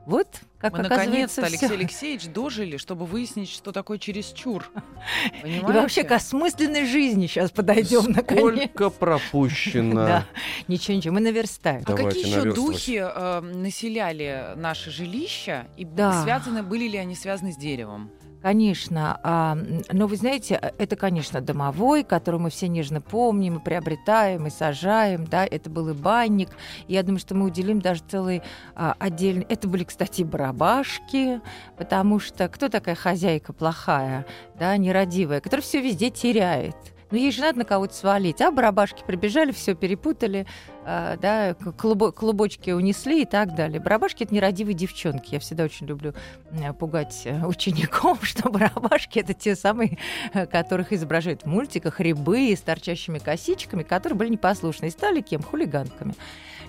[0.08, 4.66] Вот как Мы наконец-то, Алексей Алексеевич, дожили, чтобы выяснить, что такое чересчур.
[5.42, 5.66] Понимаете?
[5.68, 8.70] И вообще к осмысленной жизни сейчас подойдем наконец.
[8.70, 10.06] Сколько пропущено.
[10.06, 10.26] Да,
[10.66, 11.82] ничего, ничего, мы наверстаем.
[11.84, 15.66] А какие еще духи э, населяли наши жилища?
[15.76, 18.10] И связаны, были ли они связаны с деревом?
[18.40, 19.58] Конечно, а,
[19.90, 25.26] но вы знаете, это, конечно, домовой, который мы все нежно помним, и приобретаем, и сажаем,
[25.26, 26.50] да, это был и банник.
[26.86, 28.42] Я думаю, что мы уделим даже целый
[28.76, 29.44] а, отдельный...
[29.48, 31.40] Это были, кстати, барабашки,
[31.76, 34.24] потому что кто такая хозяйка плохая,
[34.56, 36.76] да, нерадивая, которая все везде теряет?
[37.10, 38.40] Ну, ей же надо на кого-то свалить.
[38.40, 40.46] А барабашки прибежали, все перепутали,
[40.77, 43.78] э, да, клубо, клубочки унесли и так далее.
[43.78, 45.34] Барабашки— это нерадивые девчонки.
[45.34, 46.14] Я всегда очень люблю
[46.50, 49.98] э, пугать э, учеников, что барабашки— это те самые,
[50.32, 55.42] э, которых изображают в мультиках, рябы с торчащими косичками, которые были непослушны и стали кем?
[55.42, 56.14] Хулиганками.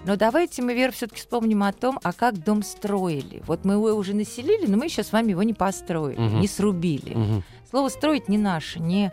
[0.06, 3.42] Но давайте мы, Вера, все-таки вспомним о том, а как дом строили.
[3.46, 6.38] Вот мы его уже населили, но мы еще с вами его не построили, угу.
[6.38, 7.14] не срубили.
[7.14, 7.44] Угу.
[7.70, 9.12] Слово строить не наше, не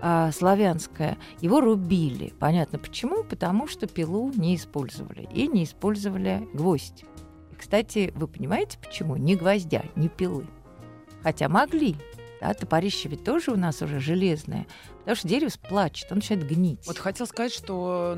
[0.00, 2.32] а, славянское, его рубили.
[2.38, 3.24] Понятно почему?
[3.24, 5.28] Потому что пилу не использовали.
[5.32, 7.04] И не использовали гвоздь.
[7.52, 9.16] И, кстати, вы понимаете, почему?
[9.16, 10.46] Ни гвоздя, ни пилы.
[11.22, 11.96] Хотя могли.
[12.40, 14.66] Да, топорище ведь тоже у нас уже железное.
[15.00, 16.86] Потому что дерево плачет, он начинает гнить.
[16.86, 18.16] Вот хотел сказать, что,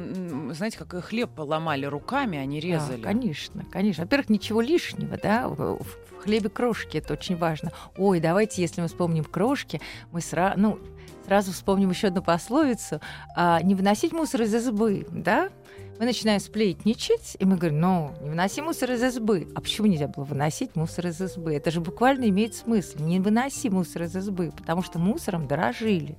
[0.50, 3.00] знаете, как хлеб поломали руками, они резали.
[3.00, 4.04] Да, конечно, конечно.
[4.04, 5.86] Во-первых, ничего лишнего, да, в
[6.18, 7.72] хлебе крошки, это очень важно.
[7.96, 9.80] Ой, давайте, если мы вспомним крошки,
[10.12, 10.78] мы сразу, ну,
[11.24, 13.00] сразу вспомним еще одну пословицу.
[13.36, 15.50] А, не выносить мусор из избы, да?
[15.98, 19.48] Мы начинаем сплетничать, и мы говорим, ну, не выноси мусор из избы.
[19.54, 21.54] А почему нельзя было выносить мусор из избы?
[21.54, 22.98] Это же буквально имеет смысл.
[23.00, 26.16] Не выноси мусор из избы, потому что мусором дорожили.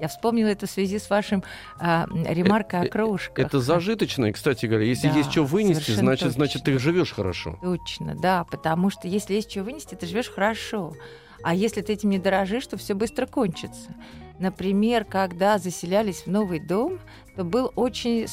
[0.00, 1.44] Я вспомнила это в связи с вашим
[1.78, 3.46] а, ремаркой о э, э, крошках.
[3.46, 4.84] Это зажиточное, кстати говоря.
[4.84, 6.30] Если да, есть что вынести, значит, точно.
[6.30, 7.58] значит, ты живешь хорошо.
[7.62, 10.94] Точно, да, потому что если есть что вынести, ты живешь хорошо.
[11.42, 13.94] А если ты этим не дорожишь, то все быстро кончится.
[14.38, 16.98] Например, когда заселялись в новый дом,
[17.36, 18.26] то был очень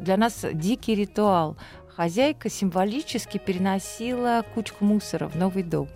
[0.00, 1.56] для нас дикий ритуал.
[1.88, 5.88] Хозяйка символически переносила кучку мусора в новый дом.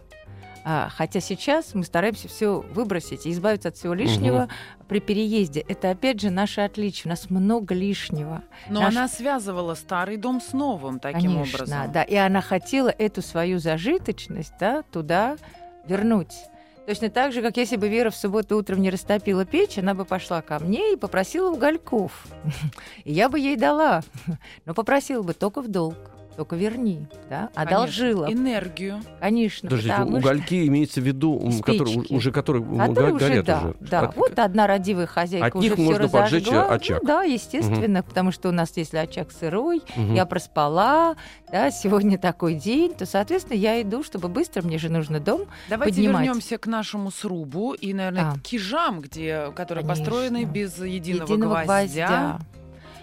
[0.70, 4.86] А, хотя сейчас мы стараемся все выбросить и избавиться от всего лишнего угу.
[4.86, 5.60] при переезде.
[5.60, 7.04] Это опять же наше отличие.
[7.06, 8.42] У нас много лишнего.
[8.68, 8.94] Но Наш...
[8.94, 11.92] она связывала старый дом с новым таким Конечно, образом.
[11.92, 15.38] Да, и она хотела эту свою зажиточность да, туда
[15.86, 16.34] вернуть.
[16.88, 20.06] Точно так же, как если бы Вера в субботу утром не растопила печь, она бы
[20.06, 22.26] пошла ко мне и попросила угольков.
[23.04, 24.00] И я бы ей дала,
[24.64, 28.26] но попросила бы только в долг только верни, да, одолжила.
[28.26, 29.02] Конечно, энергию.
[29.18, 29.68] Конечно.
[29.68, 30.66] Подождите, угольки что...
[30.68, 33.76] имеется в виду, которые, уже которые, которые горят уже, да, уже.
[33.80, 34.16] Да, От...
[34.16, 36.20] вот одна родивая хозяйка От уже них можно разожгла.
[36.22, 37.02] поджечь очаг.
[37.02, 38.08] Ну, да, естественно, угу.
[38.08, 40.14] потому что у нас если очаг сырой, угу.
[40.14, 41.16] я проспала,
[41.50, 45.96] да, сегодня такой день, то, соответственно, я иду, чтобы быстро, мне же нужно дом Давайте
[45.96, 46.24] поднимать.
[46.24, 48.38] вернемся к нашему срубу и, наверное, а.
[48.38, 50.04] к кижам, где, которые Конечно.
[50.04, 52.06] построены без единого, единого гвоздя.
[52.06, 52.38] гвоздя.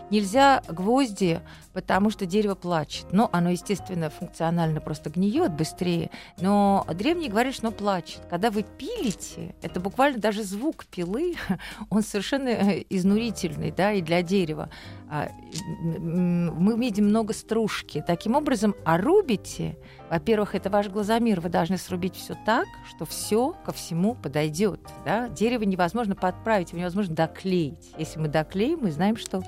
[0.10, 1.42] Нельзя гвозди,
[1.74, 3.08] потому что дерево плачет.
[3.12, 6.12] Но оно, естественно, функционально просто гниет быстрее.
[6.40, 8.22] Но древние говорят, что оно плачет.
[8.30, 11.36] Когда вы пилите, это буквально даже звук пилы,
[11.90, 14.70] он совершенно э, изнурительный, да, и для дерева.
[15.10, 15.30] А,
[15.70, 18.04] мы видим много стружки.
[18.06, 19.78] Таким образом, а рубите,
[20.10, 24.80] во-первых, это ваш глазомер, вы должны срубить все так, что все ко всему подойдет.
[25.06, 25.30] Да?
[25.30, 27.94] Дерево невозможно подправить, его невозможно доклеить.
[27.98, 29.44] Если мы доклеим, мы знаем, что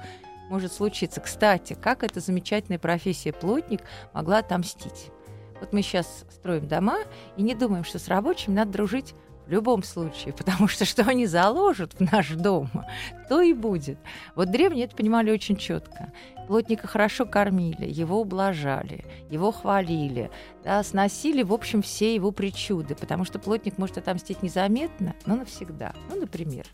[0.50, 1.22] может случиться.
[1.22, 3.82] Кстати, как эта замечательная профессия плотник
[4.14, 5.12] могла отомстить?
[5.60, 7.00] Вот мы сейчас строим дома
[7.36, 9.16] и не думаем, что с рабочими надо дружить
[9.48, 12.70] в любом случае, потому что что они заложат в наш дом,
[13.30, 13.98] то и будет.
[14.36, 16.12] Вот древние это понимали очень четко.
[16.48, 20.32] Плотника хорошо кормили, его ублажали, его хвалили,
[20.64, 25.94] да, сносили, в общем, все его причуды, потому что плотник может отомстить незаметно, но навсегда.
[26.10, 26.66] Ну, например,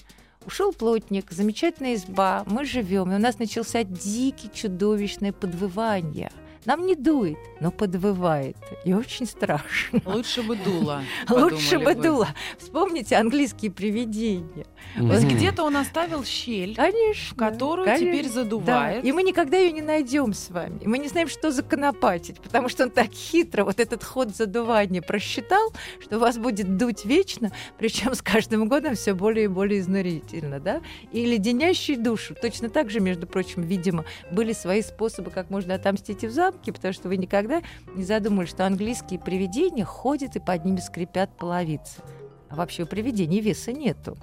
[0.46, 6.32] Ушел плотник, замечательная изба, мы живем, и у нас начался дикий чудовищное подвывание–
[6.65, 8.58] нам не дует, но подвывает.
[8.86, 10.02] И очень страшно.
[10.06, 11.04] Лучше бы дуло.
[11.30, 12.28] Лучше бы дуло.
[12.58, 14.65] Вспомните английские привидения.
[14.95, 18.06] Есть где-то он оставил щель, конечно, которую конечно.
[18.06, 19.02] теперь задувает.
[19.02, 19.08] Да.
[19.08, 20.80] И мы никогда ее не найдем с вами.
[20.84, 25.02] И мы не знаем, что законопатить, потому что он так хитро вот этот ход задувания
[25.02, 30.60] просчитал, что вас будет дуть вечно, причем с каждым годом все более и более изнурительно.
[30.60, 30.82] Да?
[31.12, 32.36] И леденящий душу.
[32.39, 36.72] Точно так же, между прочим, видимо, были свои способы, как можно отомстить и в западке,
[36.72, 37.62] потому что вы никогда
[37.96, 42.02] не задумывались, что английские привидения ходят и под ними скрипят половицы.
[42.50, 44.18] А вообще у привидений веса нету.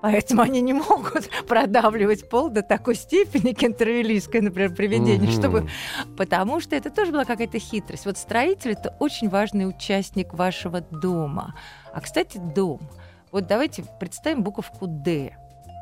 [0.00, 5.32] Поэтому они не могут продавливать пол до такой степени кентервилийское, например, привидение, Мгм.
[5.32, 5.68] чтобы...
[6.16, 8.06] Потому что это тоже была какая-то хитрость.
[8.06, 11.54] Вот строитель— это очень важный участник вашего дома.
[11.92, 12.80] А, кстати, дом.
[13.32, 15.36] Вот давайте представим буковку «Д».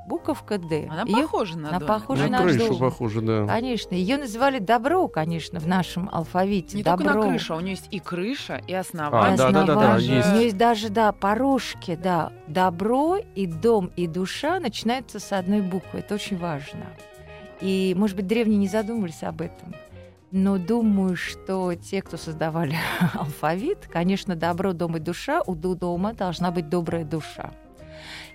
[0.07, 0.89] Буковка «Д».
[0.91, 1.89] Она Её- похожа на она дом.
[1.89, 2.79] похожа На на крышу дом.
[2.79, 3.47] похоже, да.
[3.47, 6.77] Конечно, ее называли добро, конечно, в нашем алфавите.
[6.77, 7.05] Не добро.
[7.07, 9.37] только на крышу, а у нее есть и крыша, и А, основание.
[9.37, 10.17] да, да, да, да, Основание.
[10.19, 10.29] есть.
[10.29, 12.33] У нее есть даже, да, порожки, да.
[12.47, 15.99] Добро и дом, и душа начинаются с одной буквы.
[16.01, 16.87] Это очень важно.
[17.61, 19.75] И, может быть, древние не задумывались об этом.
[20.31, 22.77] Но думаю, что те, кто создавали
[23.15, 27.53] алфавит, конечно, добро, дом и душа, у ду- дома должна быть добрая душа.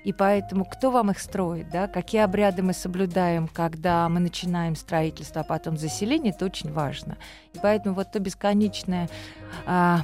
[0.03, 1.87] И поэтому кто вам их строит, да?
[1.87, 7.17] Какие обряды мы соблюдаем, когда мы начинаем строительство, а потом заселение, это очень важно.
[7.53, 9.09] И поэтому вот то бесконечное
[9.65, 10.01] а,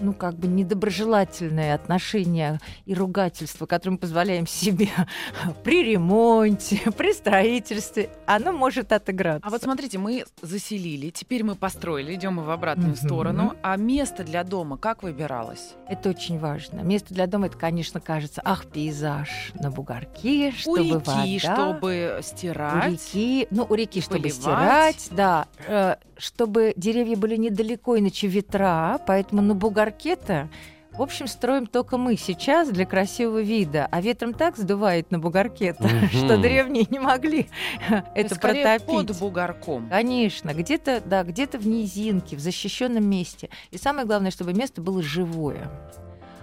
[0.00, 4.88] ну, как бы недоброжелательное отношение и ругательство, которое мы позволяем себе
[5.64, 9.46] при ремонте, при строительстве, оно может отыграться.
[9.46, 12.96] А вот смотрите, мы заселили, теперь мы построили, идем мы в обратную Мгм.
[12.96, 13.54] сторону.
[13.62, 15.74] А место для дома как выбиралось?
[15.88, 16.80] Это очень важно.
[16.80, 22.16] Место для дома, это, конечно, кажется, ах, пейзаж на бугорке, У чтобы реки, вода, чтобы
[22.18, 22.92] у стирать.
[22.92, 24.34] реки, ну, у реки, чтобы поливать.
[24.40, 29.54] стирать, да, э, чтобы деревья были недалеко, иначе ветра, поэтому на
[29.90, 30.48] бугорке-то
[30.92, 35.84] в общем, строим только мы сейчас для красивого вида, а ветром так сдувает на бугорке-то,
[35.84, 36.08] Мгм.
[36.12, 37.44] что древние не могли
[37.88, 38.86] То это протопить.
[38.86, 39.88] под бугорком.
[39.88, 43.50] Конечно, где-то, да, где-то в низинке, в защищенном месте.
[43.70, 45.70] И самое главное, чтобы место было живое.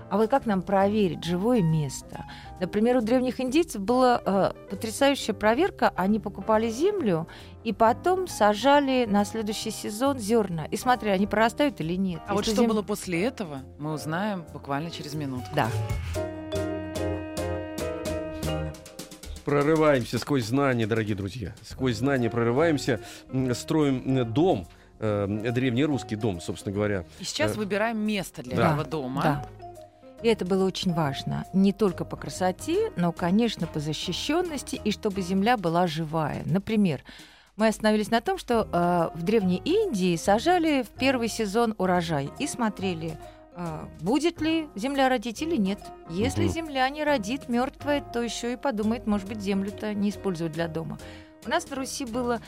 [0.10, 2.26] А вот как нам проверить живое место?
[2.62, 5.92] Например, у древних индейцев была э, потрясающая проверка.
[5.96, 7.28] Они покупали землю
[7.66, 10.66] и потом сажали на следующий сезон зерна.
[10.66, 12.22] И смотрели, они прорастают или нет.
[12.28, 15.50] А вот Если что зем- было после этого, мы узнаем буквально через минутку.
[15.54, 15.68] Да.
[19.46, 21.54] Прорываемся сквозь знания, дорогие друзья.
[21.64, 23.00] Сквозь знания прорываемся,
[23.54, 24.68] строим м, дом,
[25.00, 27.06] э, древнерусский дом, собственно говоря.
[27.20, 28.68] И сейчас Э, выбираем место для да.
[28.74, 29.22] этого дома.
[29.24, 29.46] Да.
[30.24, 31.46] И это было очень важно.
[31.54, 36.42] Не только по красоте, но, конечно, по защищенности и чтобы земля была живая.
[36.46, 37.04] Например,
[37.56, 42.48] мы остановились на том, что э, в Древней Индии сажали в первый сезон урожай и
[42.48, 43.18] смотрели,
[43.56, 45.80] э, будет ли земля родить или нет.
[46.10, 46.54] Если Мгм.
[46.54, 50.98] земля не родит, мертвая, то еще и подумает, может быть, землю-то не использовать для дома.
[51.46, 52.42] У нас на Руси было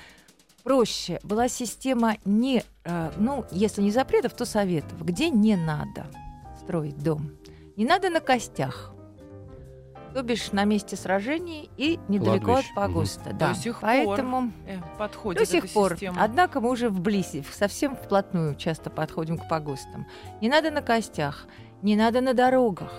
[0.64, 1.20] проще.
[1.24, 6.08] Была система не, э, ну, если не запретов, то советов, где не надо
[6.62, 7.32] строить дом.
[7.80, 8.92] Не надо на костях.
[10.14, 12.70] То бишь на месте сражений и недалеко Кладбище.
[12.72, 13.30] от погоста.
[13.32, 13.54] До Да.
[13.54, 13.90] сих пор.
[13.90, 15.92] Поэтому Э, подходит до сих эта пор.
[15.94, 16.22] система.
[16.22, 20.08] Однако мы уже вблизи, совсем вплотную часто подходим к погостам.
[20.42, 21.48] Не надо на костях,
[21.82, 22.92] не надо на дорогах.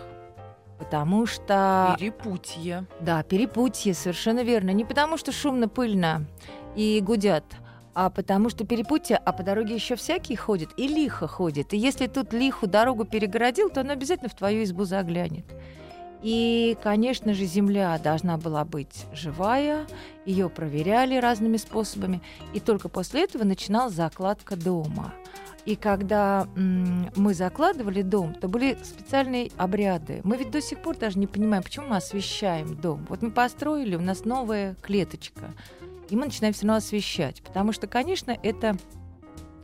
[0.78, 1.94] Потому что...
[1.98, 2.86] Перепутье.
[3.02, 4.70] Да, перепутье, совершенно верно.
[4.70, 6.24] Не потому, что шумно, пыльно
[6.74, 7.44] и гудят,
[7.94, 11.74] а потому что перепутье, а по дороге еще всякие ходят, и лихо ходит.
[11.74, 15.44] И если тут лиху дорогу перегородил, то он обязательно в твою избу заглянет.
[16.22, 19.86] И, конечно же, земля должна была быть живая,
[20.26, 22.20] ее проверяли разными способами,
[22.52, 25.14] и только после этого начиналась закладка дома.
[25.64, 30.20] И когда м, мы закладывали дом, то были специальные обряды.
[30.24, 33.06] Мы ведь до сих пор даже не понимаем, почему мы освещаем дом.
[33.08, 35.52] Вот мы построили, у нас новая клеточка,
[36.10, 38.76] и мы начинаем все равно освещать, потому что, конечно, это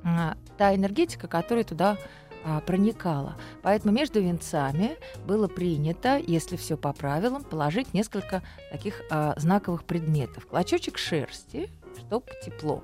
[0.04, 1.98] а, та энергетика, которая туда
[2.44, 3.36] а, проникала.
[3.62, 10.46] Поэтому между венцами было принято, если все по правилам, положить несколько таких а, знаковых предметов.
[10.46, 12.82] Клочочек шерсти, чтобы тепло.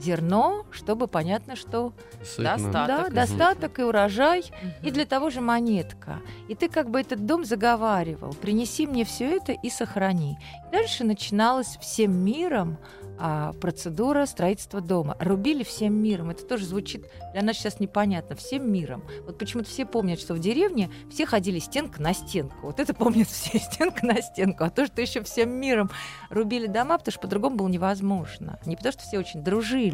[0.00, 2.56] Зерно, чтобы понятно, что Сытно.
[2.56, 2.86] Достаток.
[2.86, 4.44] да, достаток и урожай,
[4.82, 6.20] и для того же монетка.
[6.48, 8.34] И ты как бы этот дом заговаривал.
[8.34, 10.38] Принеси мне все это и сохрани.
[10.72, 12.78] Дальше начиналась всем миром
[13.18, 15.16] а, процедура строительства дома.
[15.18, 16.30] Рубили всем миром.
[16.30, 18.36] Это тоже звучит для нас сейчас непонятно.
[18.36, 19.04] Всем миром.
[19.24, 22.56] Вот почему-то все помнят, что в деревне все ходили стенка на стенку.
[22.62, 24.64] Вот это помнят все, стенка на стенку.
[24.64, 25.90] А то, что еще всем миром
[26.30, 28.58] рубили дома, потому что по-другому было невозможно.
[28.66, 29.85] Не потому, что все очень дружили,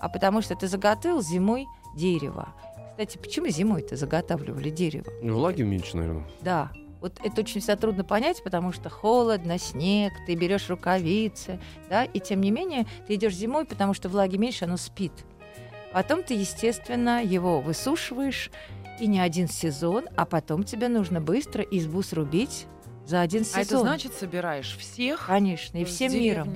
[0.00, 2.48] а потому что ты заготовил зимой дерево.
[2.90, 5.10] Кстати, почему зимой-то заготавливали дерево?
[5.22, 6.28] Влаги меньше, наверное.
[6.42, 12.04] Да, вот это очень всегда трудно понять, потому что холодно, снег, ты берешь рукавицы, да,
[12.04, 15.12] и тем не менее ты идешь зимой, потому что влаги меньше, оно спит.
[15.92, 18.50] Потом ты, естественно, его высушиваешь,
[19.00, 22.66] и не один сезон, а потом тебе нужно быстро избу срубить
[23.04, 23.60] за один сезон.
[23.60, 26.54] А это значит, собираешь всех Конечно, и всем миром.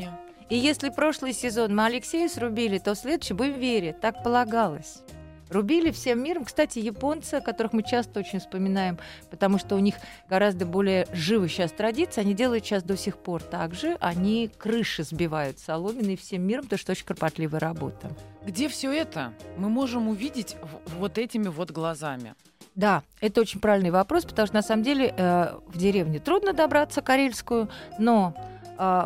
[0.48, 4.00] И если прошлый сезон мы Алексея срубили, то следующий будем верить.
[4.00, 5.02] Так полагалось.
[5.50, 6.44] Рубили всем миром.
[6.44, 8.98] Кстати, японцы, которых мы часто очень вспоминаем,
[9.30, 9.94] потому что у них
[10.28, 13.96] гораздо более живы сейчас традиции, они делают сейчас до сих пор так же.
[14.00, 18.10] Они крыши сбивают соломенные всем миром, потому что очень кропотливая работа.
[18.44, 20.56] Где все это мы можем увидеть
[20.98, 22.34] вот этими вот глазами?
[22.74, 27.00] Да, это очень правильный вопрос, потому что на самом деле э, в деревне трудно добраться
[27.00, 28.34] карельскую, но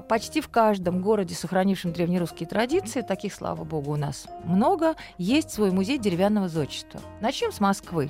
[0.08, 5.70] почти в каждом городе, сохранившем древнерусские традиции, таких, слава богу, у нас много, есть свой
[5.70, 7.00] музей деревянного зодчества.
[7.20, 8.08] Начнем с Москвы.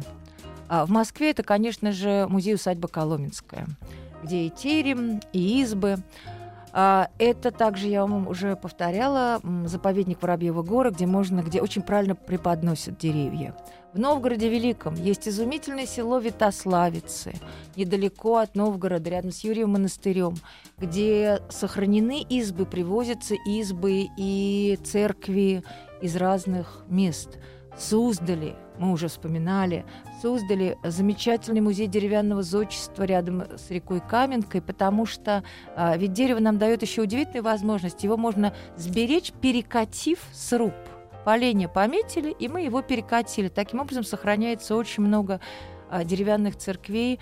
[0.69, 3.67] А, в Москве это, конечно же, музей-усадьба Коломенская,
[4.23, 5.97] где и терем, и избы.
[6.73, 12.15] А, Это также, я вам уже повторяла, заповедник Воробьева гора, где можно, где очень правильно
[12.15, 13.55] преподносят деревья.
[13.93, 17.35] В Новгороде Великом есть изумительное село Витославицы,
[17.75, 20.37] недалеко от Новгорода, рядом с Юрием монастырем,
[20.79, 25.65] где сохранены избы, привозятся избы и церкви
[26.01, 27.39] из разных мест.
[27.77, 29.85] Суздали, мы уже вспоминали,
[30.23, 35.43] создали замечательный музей деревянного зодчества рядом с рекой Каменкой, потому что
[35.75, 38.05] а, ведь дерево нам дает еще удивительную возможность.
[38.05, 40.75] Его можно сберечь, перекатив сруб.
[41.25, 43.49] Поленья пометили, и мы его перекатили.
[43.49, 45.41] Таким образом сохраняется очень много
[46.05, 47.19] деревянных церквей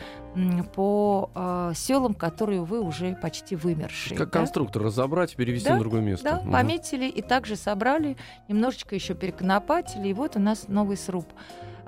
[0.75, 4.17] по а, селам, которые, увы, уже почти вымершие.
[4.17, 4.39] Как да?
[4.41, 6.25] конструктор разобрать, перевести Да, на другое место.
[6.25, 6.53] Да, Мгм.
[6.53, 8.17] пометили и также собрали,
[8.49, 11.27] немножечко еще переконопатили, и вот у нас новый сруб.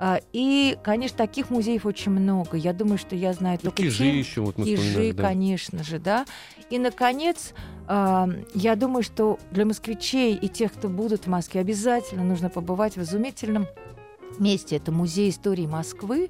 [0.03, 2.57] А, И, конечно, таких музеев очень много.
[2.57, 5.23] Я думаю, что я знаю Ну, только Кижи те- еще, вот мы Кижи, да.
[5.23, 6.25] конечно же, да.
[6.71, 7.53] И, наконец,
[7.87, 13.01] я думаю, что для москвичей и тех, кто будут в Москве, обязательно нужно побывать в
[13.03, 13.67] изумительном
[14.39, 14.77] месте.
[14.77, 16.29] Это музей истории Москвы,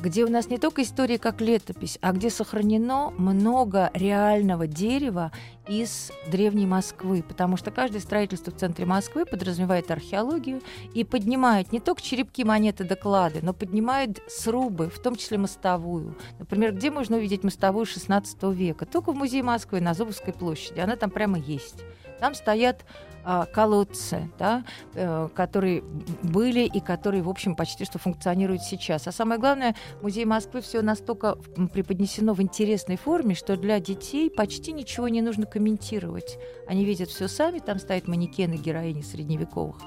[0.00, 5.32] где у нас не только история как летопись, а где сохранено много реального дерева
[5.68, 10.62] из древней Москвы, потому что каждое строительство в центре Москвы подразумевает археологию
[10.94, 16.16] и поднимает не только черепки, монеты, доклады, но поднимает срубы, в том числе мостовую.
[16.38, 18.86] Например, где можно увидеть мостовую XVI века?
[18.86, 20.80] Только в музее Москвы на Зубовской площади.
[20.80, 21.84] Она там прямо есть.
[22.20, 22.84] Там стоят
[23.28, 24.62] а, колодцы, да,
[24.94, 25.82] э, которые
[26.22, 29.08] были и которые, в общем, почти что функционируют сейчас.
[29.08, 31.34] А самое главное, музей Москвы все настолько
[31.72, 36.38] преподнесено в интересной форме, что для детей почти ничего не нужно комментировать.
[36.68, 39.78] Они видят все сами, там стоят манекены героини средневековых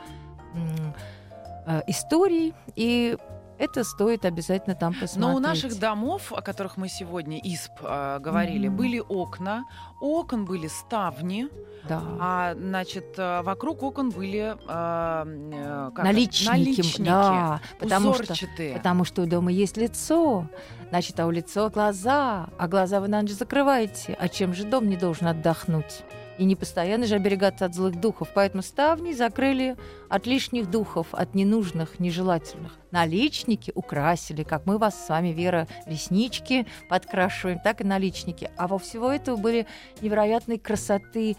[1.66, 3.16] э, историй, и
[3.60, 5.18] это стоит обязательно там посмотреть.
[5.18, 8.78] Но у наших домов, о которых мы сегодня исп э, говорили, Мгм.
[8.78, 9.66] были окна,
[10.01, 11.49] у окон были ставни,
[11.88, 12.01] да.
[12.20, 18.34] а значит э, вокруг окон были э, э, как наличники, наличники, да, потому что.
[18.74, 20.47] Потому что у дома есть лицо,
[20.89, 24.18] значит, а у лица глаза, а глаза вы на ночь закрываете.
[24.20, 26.03] А чем же дом не должен отдохнуть?
[26.40, 28.30] И не постоянно же оберегаться от злых духов.
[28.34, 29.76] Поэтому ставни закрыли
[30.08, 32.78] от лишних духов, от ненужных, нежелательных.
[32.92, 38.50] Наличники украсили, как мы вас с вами, Вера, реснички подкрашиваем, так и наличники.
[38.56, 39.68] А во всего этого были
[40.02, 41.36] невероятной красоты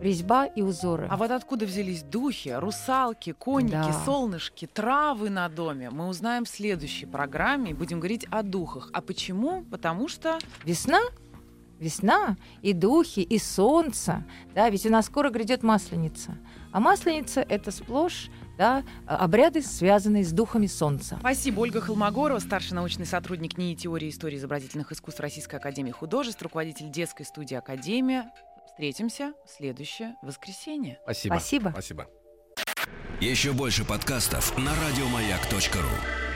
[0.00, 1.06] резьба и узоры.
[1.10, 4.02] А вот откуда взялись духи, русалки, конники, Да.
[4.04, 8.90] солнышки, травы на доме, мы узнаем в следующей программе и будем говорить о духах.
[8.92, 9.64] А почему?
[9.70, 11.00] Потому что Весна?
[11.78, 14.24] Весна и духи, и солнце.
[14.54, 16.36] Да, ведь у нас скоро грядет масленица.
[16.72, 21.16] А масленица— это сплошь да, обряды, связанные с духами солнца.
[21.20, 26.90] Спасибо, Ольга Холмогорова, старший научный сотрудник НИИ теории истории изобразительных искусств Российской Академии Художеств, руководитель
[26.90, 28.30] детской студии Академия.
[28.66, 30.98] Встретимся в следующее воскресенье.
[31.04, 31.34] Спасибо.
[31.34, 31.70] Спасибо.
[31.70, 32.06] Спасибо.
[33.20, 36.35] Еще больше подкастов на радиомаяк.ру.